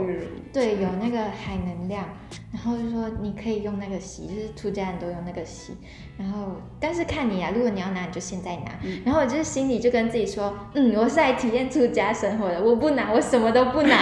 [0.52, 2.04] 对，有那个海能量，
[2.52, 5.72] 然后就说你可以用那个洗，就是出家人都用那个洗。
[6.18, 8.72] 然后，但是看你啊，如果你要拿，你就现在拿。
[8.82, 13.96] 嗯、然后我就是心里就跟自己说，嗯，我是来体验出家生活的，我不拿，我什么都不拿。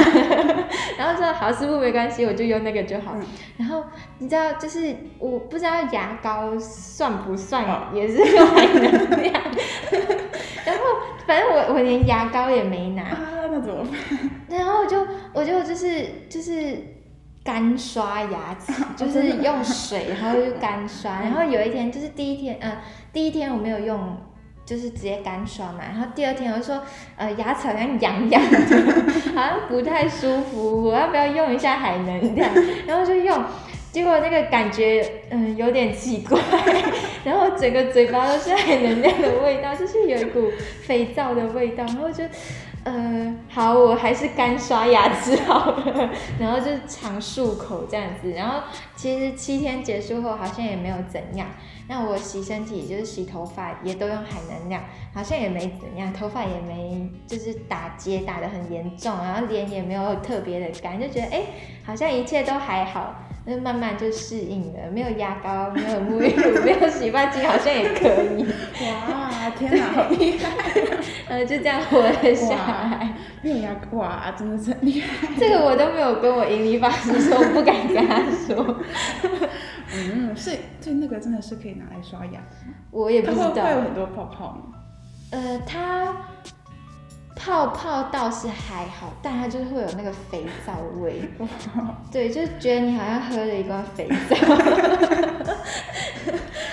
[0.97, 3.13] 然后说好，师傅没关系，我就用那个就好。
[3.17, 3.27] 嗯、
[3.59, 3.85] 然后
[4.19, 9.35] 你知道，就是我不知道牙膏算不算，也是用海能量。
[10.65, 10.83] 然后
[11.27, 13.03] 反正我我连牙膏也没拿。
[13.03, 14.31] 啊，那怎么办？
[14.49, 16.96] 然后我就我就就是就是。
[17.47, 21.21] 干刷牙齿， 就是用水，然后就干刷。
[21.21, 22.79] 然后有一天，就是第一天，呃，
[23.13, 24.17] 第一天我没有用，
[24.65, 25.79] 就是直接干刷嘛。
[25.89, 26.83] 然后第二天我就说，
[27.17, 28.59] 呃，牙齿好像痒痒的，
[29.37, 32.51] 好像不太舒服，我要不要用一下海能量？
[32.85, 33.45] 然后就用，
[33.93, 36.39] 结果那个感觉，嗯、呃，有点奇怪。
[37.23, 40.51] 然后整个嘴巴都是海能量的味道，就是有一股
[40.83, 41.85] 肥皂的味道。
[41.85, 42.25] 然后就。
[42.87, 48.61] 呃，好，我还是干刷牙齿好了，然后就常漱口这样子，然后
[48.95, 51.49] 其实七天结束后好像也没有怎样，
[51.89, 61.43] 那我洗身体就是洗头发也都用海能量，好像也没怎样，头发也没就是打结打得很严重，然后脸也没有特别的干，就觉得哎，
[61.85, 63.17] 好像一切都还好。
[63.49, 68.45] 那慢慢就适应了，没有牙膏，没有沐浴乳， 没有洗发精，好像也可以。
[68.85, 70.51] 哇，天哪，好厉害！
[71.29, 73.15] 呃，就这样活了下来。
[73.43, 75.29] 没有牙膏，哇，真的是很厉害。
[75.39, 78.79] 这个我都没有跟我引理法师说，我不敢跟他说。
[79.95, 82.41] 嗯，所以所以那个真的是可以拿来刷牙。
[82.91, 83.53] 我也不知道。
[83.55, 84.81] 它会有很多泡泡吗？
[85.31, 86.13] 呃，它。
[87.39, 91.21] 泡泡倒是还好，但它就是会有那个肥皂味，
[92.11, 94.37] 对，就是觉得你好像喝了一罐肥皂。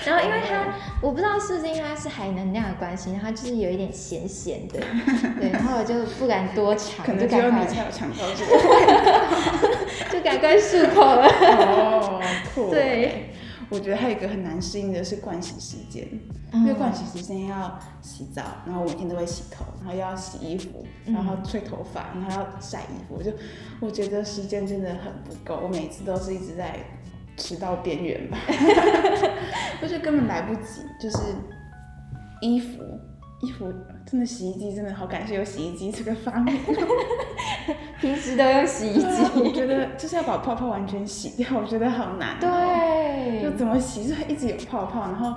[0.06, 0.64] 然后因为它，
[1.00, 4.80] 我不知道是不是因为它是海能量的关系，它就是有一点咸咸的，
[5.40, 8.52] 对，然后我就不敢多尝， 可能只有你才有尝到这个，
[10.10, 11.26] 就赶快漱口了。
[11.26, 12.20] 哦，
[12.54, 12.70] 酷。
[12.70, 13.30] 对。
[13.70, 16.06] 我觉得还有一个很难适应的是盥洗时间，
[16.52, 23.32] 嗯、因为盥洗时间要洗澡，然后我每天都会洗头，然后又要洗衣服，然后吹头发，然后要晒衣服，我就
[23.80, 26.78] 我觉得时间真的很不够，我每次都是一直在
[27.36, 28.38] 迟到边缘吧，
[29.82, 31.18] 我就根本来不及，就是
[32.40, 32.82] 衣服。
[33.44, 33.72] 衣服
[34.06, 36.58] 真的，洗衣机真的好感谢有洗衣机这个发明。
[38.00, 42.38] 平时都用洗衣机，我觉得就是要把泡泡完全洗掉，我觉得好难。
[42.38, 45.34] 对，就怎么洗就一直有泡泡，然后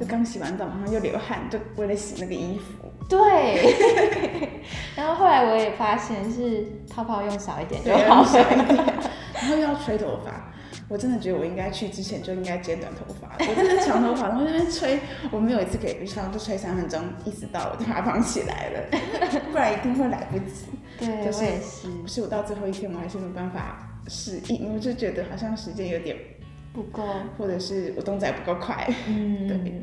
[0.00, 2.88] 就刚洗完澡，然后又流汗，就为了洗那个衣服。
[3.08, 3.74] 对。
[4.96, 8.84] 然后后来我也发现是泡泡用少一点就好，少一点，
[9.34, 10.47] 然后又要吹头发。
[10.88, 14.98] 我真的觉得我应该去之前就应该剪短头发，我真的长头发，然后在那边吹，
[15.30, 18.88] 我没有一次可以上，就吹三分钟，意识到我就把它绑起来了，
[19.52, 20.64] 不然一定会来不及。
[20.98, 21.88] 对，就是、我也是。
[21.88, 26.16] 不是我到最后一天，我还是没有办法适应，我就觉得好像时间有点
[26.72, 28.88] 不够，或者是我动作不够快。
[29.06, 29.82] 嗯，对，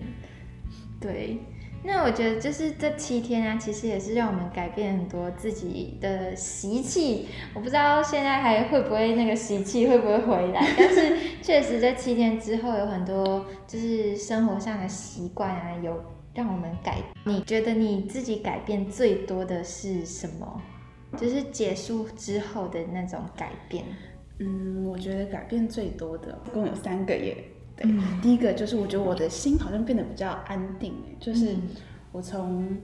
[0.99, 1.39] 对。
[1.85, 7.27] 那我觉得就是这七天啊，其实也是让我们改变很多自己的习气。
[7.53, 16.97] 我不知道现在还会不会那个习气会不会回来，但是确实这七天之后有很多就是生活上的习惯啊，有让我们改。
[17.23, 20.61] 你觉得你自己改变最多的是什么？
[21.15, 23.85] 就是结束之后的那种改变。
[24.39, 27.37] 嗯，我觉得改变最多的一共有三个耶。
[27.75, 31.55] 对，嗯、第一个就是我觉得我的心好像变得比较安定，就是
[32.11, 32.77] 我从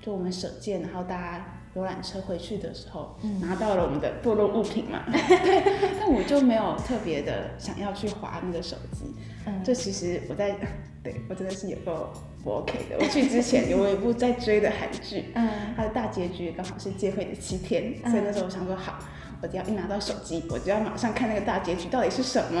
[0.00, 5.62] 就我们舍舰，然后搭游览车回去的时候，嗯、拿到了我们的堕落物品嘛，对，
[6.00, 9.04] 但我就没有特别的想要去划那个手机，
[9.46, 10.56] 嗯，就其实我在，
[11.04, 12.10] 对我真的是有够
[12.42, 12.96] 不 OK 的。
[12.98, 18.98] 我去之前有一部在追的韩剧，嗯，它的大结局刚好是戒会的七天，嗯、所以那时候我想说好。
[19.40, 22.60] 我只要一拿到手机，我就要马上看那个大结局到底是什么。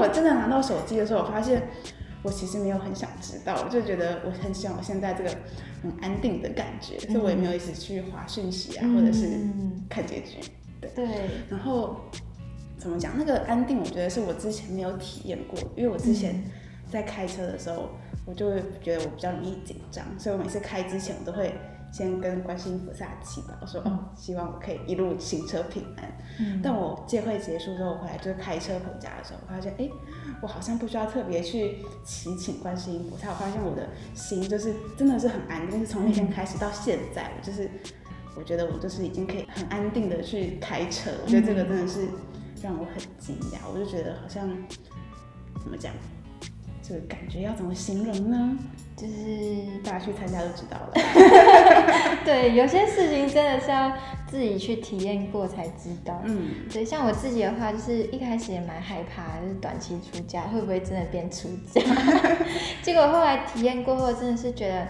[0.00, 1.62] 但我真的拿到手机的时候，我发现
[2.22, 5.30] 我其实没有很想知道，我就觉得我很喜欢我现在这个
[5.82, 9.28] 很安定的感觉，嗯、所以我也没有一直去划讯息啊，嗯、或者是
[9.88, 10.38] 看结局。
[10.80, 10.90] 对。
[10.94, 11.06] 对。
[11.48, 11.96] 然后
[12.78, 13.12] 怎么讲？
[13.16, 16.42] 那个安定，我觉得是我之前没有体验过，因为我之前
[16.90, 17.90] 在开车的时候，
[18.24, 21.52] 我就会觉得我比较容易紧张，所以我每次开之前，我都会。
[21.92, 26.12] 先跟观世音菩萨祈祷，说哦，希望我可以一路行车平安。
[26.38, 29.88] 嗯，但我戒会结束之后回来，就是开车回家的时候，我发现哎，
[30.40, 33.30] 我好像不需要特别去祈请观世音菩萨。
[33.30, 37.68] 我发现我的心就是真的是很安定，是从那天开始到现在，我就是
[38.36, 41.10] 我觉得我就是已经可以很安定的去开车。
[41.24, 42.08] 我觉得这个真的是
[42.62, 44.48] 让我很惊讶，我就觉得好像
[45.60, 45.92] 怎么讲？
[46.82, 48.58] 这个感觉要怎么形容呢？
[48.96, 50.92] 就是大家去参加就知道了。
[52.24, 53.92] 对，有些事情真的是要
[54.26, 56.20] 自己去体验过才知道。
[56.24, 61.80] 嗯，对，像我自己的话，就是一开始也蛮害怕，就是短期出家会不会真的变出家？
[62.82, 64.86] 结果后来体验过后，真的是觉得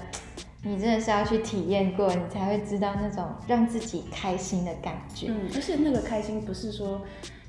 [0.63, 5.29] 你真的是要去体验过，你才会知道那种让自己开心的感觉。
[5.29, 7.01] 嗯，而且那个开心不是说。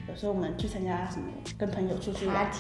[0.09, 1.25] 有时候我们去参加什么，
[1.59, 2.51] 跟朋友出去啊，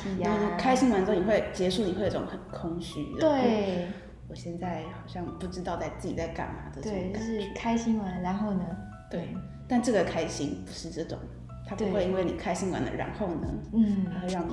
[0.57, 3.19] 开心完之后你会结束，你会有一种很空虚的。
[3.19, 3.87] 对，
[4.31, 6.81] 我现在好像不知道在自己在干嘛的。
[6.81, 8.65] 对，就是开心完，然后呢？
[9.09, 9.27] 对，
[9.67, 11.19] 但这个开心不是这种，
[11.67, 13.47] 它不会因为你开心完了，然后呢？
[13.73, 14.47] 嗯，然后让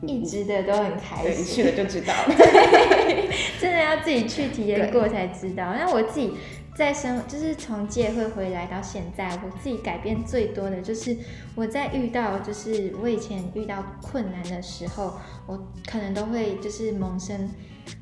[0.00, 1.24] 你一直的都很开心。
[1.24, 2.34] 对，你去了就知道了。
[2.34, 3.28] 对，
[3.60, 5.74] 真的要自己去体验过才知道。
[5.74, 6.32] 那我自己。
[6.76, 11.16] 在生就是从戒会回来到现在，我自己改变最多的就是
[11.54, 15.14] 我在遇到就是我以前遇到困难的时候，
[15.46, 15.56] 我
[15.86, 17.48] 可能都会就是萌生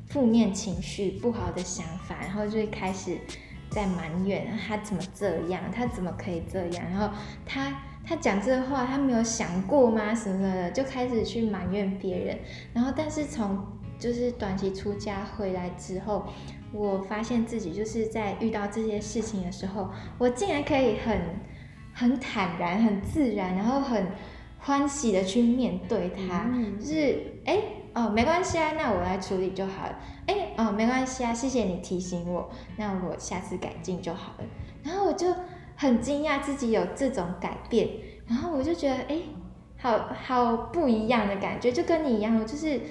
[0.07, 3.15] 负面情绪、不好的想法，然后就会开始
[3.69, 10.15] 在埋怨他怎么这样，他怎么可以这样，然后他他讲这话，他没有想过吗？
[10.15, 12.39] 什么什么的，就开始去埋怨别人。
[12.73, 13.63] 然后但是从
[13.99, 16.25] 就是短期出家回来之后。
[16.73, 21.21] 我发现自己就是在遇到这些事情的时候，我竟然可以很
[21.93, 24.07] 很坦然、很自然，然后很
[24.57, 26.49] 欢喜的去面对它。
[26.51, 27.59] 嗯、就是哎
[27.93, 29.99] 哦，没关系啊，那我来处理就好了。
[30.25, 34.45] 哎哦，没关系啊，谢谢你提醒我，那我下次改进就好了。
[34.83, 35.27] 然后我就
[35.75, 37.87] 很惊讶自己有这种改变，
[38.25, 39.19] 然后我就觉得哎，
[39.77, 42.81] 好好不一样的感觉，就跟你一样，就是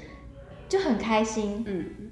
[0.69, 1.65] 就很开心。
[1.67, 2.12] 嗯。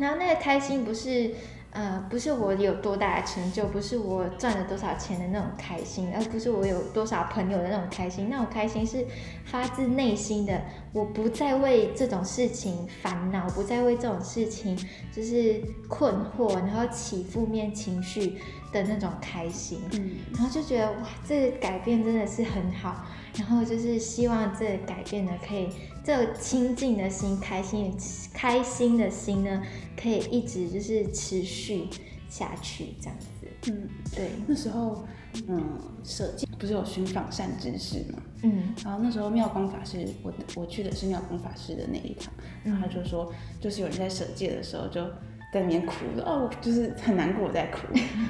[0.00, 1.30] 然后那个开心不是，
[1.72, 8.28] 呃，不是我有多大的成就，不是我赚了多少钱的那种开心，而不是我有多少朋友的那种开心。
[8.30, 9.04] 那种开心是
[9.44, 10.62] 发自内心的，
[10.94, 14.74] 我不再为这种事情烦恼，不再为这种事情
[15.14, 18.38] 就是困惑，然后起负面情绪
[18.72, 19.82] 的那种开心。
[19.92, 23.04] 嗯，然后就觉得哇，这个改变真的是很好。
[23.36, 25.68] 然后就是希望这改变呢，可以
[26.04, 27.94] 这清净的心、开心
[28.34, 29.62] 开心的心呢，
[29.96, 31.88] 可以一直就是持续
[32.28, 33.26] 下去这样子。
[33.70, 34.30] 嗯，对。
[34.46, 35.04] 那时候，
[35.46, 38.22] 嗯，舍戒不是有寻访善知识吗？
[38.42, 38.74] 嗯。
[38.84, 42.32] 然后那时候妙光法师，我我去的是妙光法师的那一堂，
[42.64, 45.04] 然后他就说，就是有人在舍戒的时候就
[45.52, 47.80] 在里面哭了，哦，就是很难过我在哭。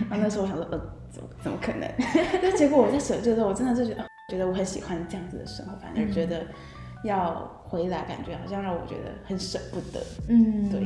[0.08, 1.88] 然后那时候我想说，呃，怎么怎么可能？
[2.42, 4.09] 但结果我在舍戒的时候，我真的是觉得。
[4.30, 6.46] 觉得我很喜欢这样子的生活，反而觉得
[7.02, 10.00] 要回来，感觉好像让我觉得很舍不得。
[10.28, 10.80] 嗯，对，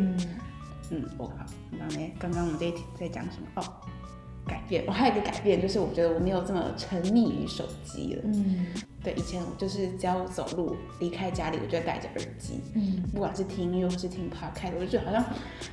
[0.91, 1.47] 嗯，我刚
[1.79, 3.49] 刚呢，刚刚我们这一题在讲什么？
[3.57, 3.62] 哦，
[4.47, 4.85] 改变。
[4.87, 8.23] 我还有一个改变，就是我觉得我没有这么沉迷于手机了。
[8.25, 8.66] 嗯，
[9.03, 15.25] 对，以前我就是只要走路离开家里，我就戴着耳机，嗯，不管是听音乐或是听 podcast，我就觉得好像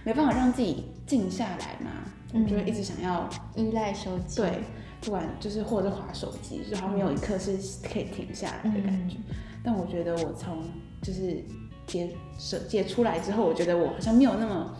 [0.03, 1.91] 没办法让自己静下来嘛，
[2.33, 4.63] 嗯，就会一直想要依赖手机，对，
[5.01, 9.17] 不管就是或者是滑手机，就好像没有一刻是可以停下来的感觉。
[9.27, 10.63] 嗯，但我觉得我从
[11.01, 11.43] 就是
[11.87, 14.77] 接手机出来之后，我觉得我好像没有那么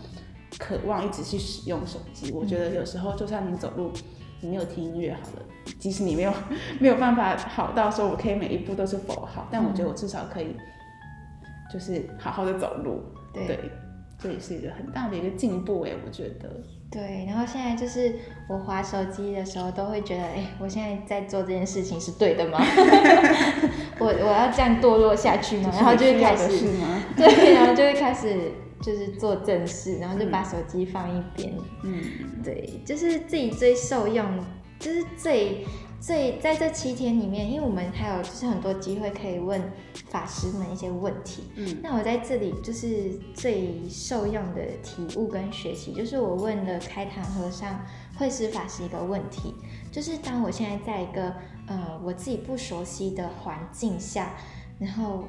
[0.58, 2.32] 渴望一直去使用手机。
[2.32, 3.90] 我觉得有时候就算你走路。
[4.44, 5.46] 你没有听音乐好了，
[5.78, 6.32] 即使你没有
[6.80, 10.56] 没有办法好到说我可以每一步都是否好，但我觉得我至少可以，
[11.72, 13.70] 就是好好的走路，对，对，
[14.18, 16.50] 这也是一个很大的一个进步哎，我觉得。
[16.92, 18.14] 对，然后现在就是
[18.46, 22.58] 我滑手机的时候，都会觉得，哎，我现在在做这件事情是对的吗？
[23.98, 25.70] 我我要这样堕落下去吗？
[25.74, 26.48] 然后就会开始，
[27.16, 28.52] 对，然后就会开始。
[28.84, 31.52] 就是做正事，然后就把手机放一边。
[31.84, 32.02] 嗯，
[32.42, 34.26] 对，就是自己最受用，
[34.80, 35.64] 就是最
[36.02, 39.62] 最在这七天里面，因为我们还有就是很多机会可以问
[40.10, 41.44] 法师们一些问题。
[41.54, 47.80] 嗯，那我在这里就是最受用的体悟跟学习，就是我问了开坛和尚
[48.18, 49.54] 慧师法师一个问题，
[49.92, 51.32] 就是当我现在在一个
[51.68, 54.34] 呃我自己不熟悉的环境下，
[54.80, 55.24] 然后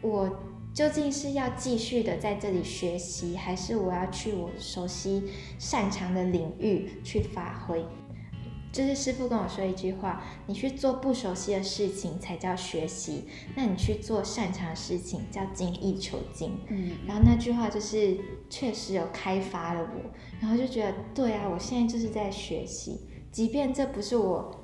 [0.00, 0.30] 我。
[0.74, 5.22] 究竟是要继续的在这里学习，还是我要去我熟悉、
[5.56, 7.86] 擅长的领域去发挥？
[8.74, 16.58] 就是师傅跟我说一句话：你去做不熟悉的事情才叫学习，那你去做擅长的事情叫精益求精。
[16.68, 18.18] 嗯，然后那句话就是
[18.50, 20.10] 确实有开发了我，
[20.40, 23.00] 然后就觉得对啊，我现在就是在学习，
[23.30, 24.60] 即便这不是我。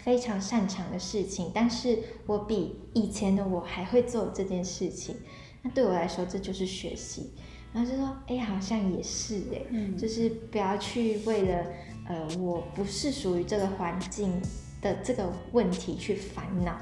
[0.00, 5.14] 非常擅长的事情，但是我比以前的我还会做这件事情，
[5.60, 7.32] 那对我来说这就是学习。
[7.74, 11.66] 然后就说，哎，好像也是哎，嗯，就是不要去为了
[12.08, 14.40] 呃我不是属于这个环境
[14.82, 16.76] 的这个问题去烦恼，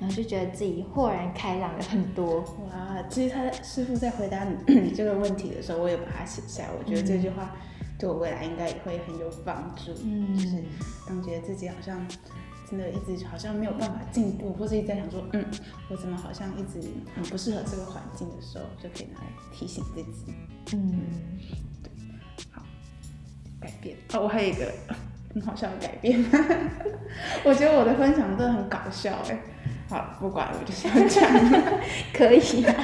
[0.00, 2.40] 然后就觉得自己豁然开朗了很多。
[2.70, 6.70] 哇，其实他师傅在回答你， 这个问题的时候，我也把它写下来。
[6.78, 7.54] 我觉得这句话
[7.98, 9.92] 对我未来应该也会很有帮助。
[10.04, 10.62] 嗯，就是
[11.06, 12.06] 当觉得自己好像。
[12.66, 15.44] 真的一直好像没有办法进步，或者一直在想说，嗯，
[15.90, 16.80] 我怎么好像一直
[17.14, 20.32] 很不适合这个环境的时候，就可以拿来提醒自己。
[20.72, 21.02] 嗯，
[21.82, 21.92] 对，
[22.50, 22.63] 好，
[23.64, 23.96] 改变。
[24.12, 24.66] 哦， 我还有一个
[25.34, 26.24] 很好笑的改变，
[27.42, 29.38] 我觉得我的分享都很搞笑哎。
[29.88, 31.28] 好，不管了，我就是要讲，
[32.12, 32.74] 可以啊。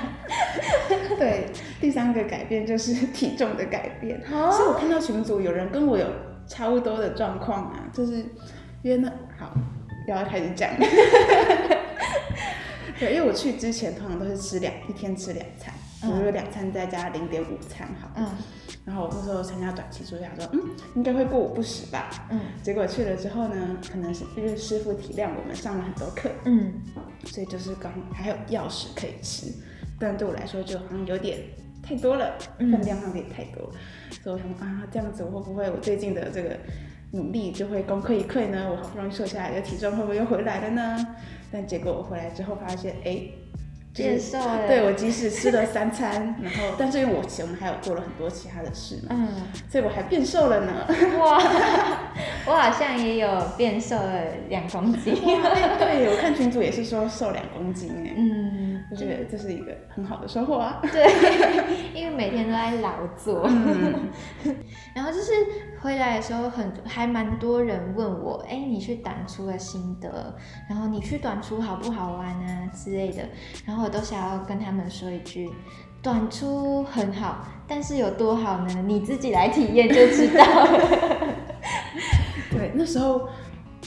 [1.19, 1.47] 对，
[1.81, 4.21] 第三个改变就是体重的改变。
[4.33, 6.07] 哦，所以我看到群组有人跟我有
[6.47, 8.25] 差不多的状况啊，就是。
[8.83, 9.13] 约呢？
[9.39, 9.53] 好，
[10.09, 10.71] 又要开始讲。
[12.99, 18.11] 对，因为我去之前通常都是吃两一天吃两餐，嗯、我有两餐再加零点五餐，好。
[18.17, 18.27] 嗯。
[18.85, 20.61] 然后我那时候参加短期出家，说嗯，
[20.95, 22.11] 应该会过午不食吧。
[22.31, 22.41] 嗯。
[22.63, 26.73] 结果去了之后呢，可能是因为师傅体谅我们上了很多课，嗯，
[27.27, 29.47] 所以就是刚还有药食可以吃，
[29.99, 31.39] 但对我来说就好像有点
[31.83, 33.73] 太多了，分量上面也太多了，
[34.11, 36.57] 嗯、所以我想啊，这样子我会不会我最近的这个。
[37.13, 38.69] 努力就会功亏一篑呢？
[38.71, 41.17] 我好不容易瘦下来的体重会不会又回来了呢？
[41.51, 43.23] 但结果我回来之后发现，哎，
[43.95, 44.67] 变瘦了。
[44.67, 49.29] 对，我即使吃了三餐， 然后但是因为我我们还有做了很多其他的事嘛，嗯，
[49.69, 50.87] 所以我还变瘦了呢。
[51.19, 51.39] 哇，
[52.47, 55.15] 我好像也有变瘦了两公斤。
[55.15, 58.15] 对，我看群主也是说瘦两公斤哎。
[58.17, 58.51] 嗯。
[58.91, 60.81] 我觉得这是一个很好的收获啊！
[60.91, 61.07] 对，
[61.95, 63.45] 因为每天都在劳作。
[63.47, 64.09] 嗯、
[64.97, 65.33] 然后就是
[65.83, 70.35] 回来的时候很，还蛮多人问我，哎，你去短出的心得，
[70.69, 73.23] 然后你去短出好不好玩啊之类的，
[73.65, 75.51] 然后我都想要跟他们说一句，
[76.03, 78.83] 短出很好，但是有多好呢？
[78.87, 80.81] 你自己来体验就知道了。
[82.51, 83.29] 对，那时候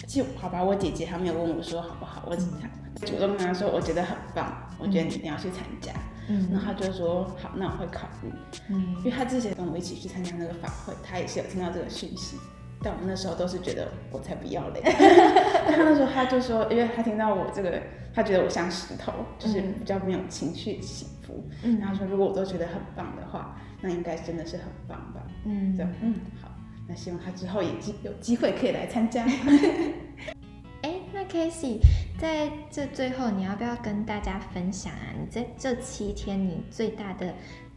[0.08, 2.70] 就好吧，我姐姐她没有问我说好不好，我只想。
[3.06, 5.92] 主动跟她说，我觉得很棒，我觉得你一定要去参加。
[6.30, 8.32] 嗯，然后他就说好，那我会考虑。
[8.70, 12.38] 嗯，因为她之前跟我一起去参加那个法会，她也是有听到这个讯息，
[12.82, 14.80] 但我们那时候都是觉得我才不要嘞。
[15.68, 17.82] 但他那时候他就说，因为他听到我这个，
[18.14, 21.44] 他觉得我像石头，就是比较没有情绪起伏。
[21.64, 25.22] 嗯，然后说如果我都觉得很棒的话，那应该真的是很棒吧。
[25.46, 26.43] 嗯，这样嗯好，
[26.88, 29.26] 那希望他之后也机有机会可以来参加。
[30.82, 31.80] 哎，那 Casey。
[32.20, 35.14] 在这最后，你要不要跟大家分享啊？
[35.20, 37.34] 你在这七天，你最大的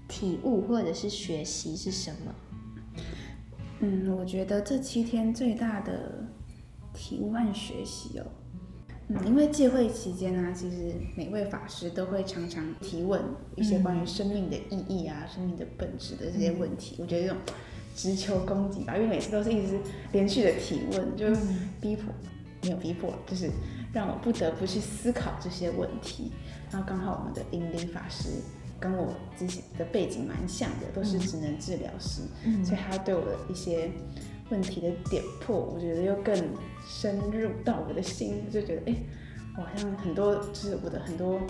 [0.06, 2.34] 体悟或者是学习是什么？
[3.80, 6.28] 嗯，我觉得这七天最大的
[6.94, 8.26] 体悟和学习哦，
[9.08, 13.20] 嗯，因为戒会期间呢，其实每位法师都会常常提问
[13.56, 16.96] 一些关于生命的意义啊、嗯、生命的本质的这些问题。
[16.98, 17.38] 嗯、我觉得这种
[17.96, 19.80] 直球攻击吧，因为每次都是一直
[20.12, 21.26] 连续的提问，就
[21.80, 22.04] 逼迫，
[22.62, 23.50] 没有逼迫，就是。
[23.92, 26.30] 让我不得不去思考这些问题。
[26.70, 28.28] 然后刚好我们的引领法师
[28.78, 33.90] 跟我自己的背景蛮像的，都是职能治疗师，嗯、所以他对我的一些
[34.50, 36.36] 问题的点破，我觉得又更
[36.86, 38.96] 深入到我的心，就觉得哎，
[39.56, 41.40] 我好像很多就是我的很多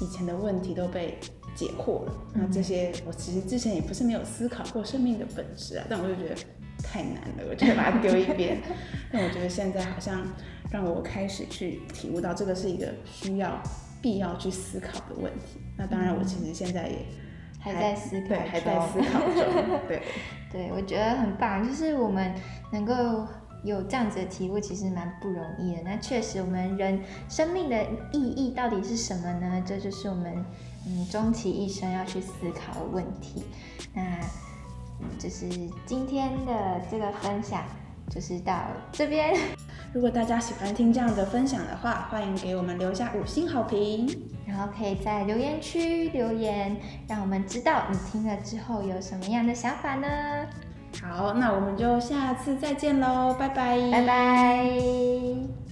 [0.00, 1.18] 以前的问题都被
[1.54, 2.12] 解惑了。
[2.34, 6.34] 那这些我其实之前也不是没有思考过生命的本质啊，但我就觉得
[6.82, 8.58] 太难了，我就把它丢一边。
[9.12, 10.26] 但我觉得现在好像
[10.70, 13.62] 让我开始去体悟到，这个是一个需要。
[14.00, 15.58] 必要去思考的问题。
[15.76, 16.98] 那当然，我其实现在也
[17.58, 19.80] 还，在思考，对，还在思考中。
[19.88, 20.02] 对，
[20.52, 22.32] 对，我觉得很棒，就是我们
[22.70, 23.26] 能够
[23.64, 25.82] 有这样子的体悟，其实蛮不容易的。
[25.84, 27.76] 那确实，我们人生命的
[28.12, 29.60] 意义到底是什么呢？
[29.66, 30.44] 这就是我们
[30.88, 33.44] 嗯终其一生要去思考的问题。
[33.94, 34.02] 那
[35.18, 35.48] 就是
[35.86, 37.62] 今天的这个分享，
[38.10, 39.36] 就是到这边。
[39.94, 44.06] 如果大家喜欢听这样的分享的话，欢迎给我们留下五星好评，
[44.46, 46.76] 然后可以在留言区留言，
[47.08, 50.06] 让我们知道你听了之后有什么样的想法呢？
[51.02, 55.67] 好，那我们就下次再见喽，拜拜，拜拜。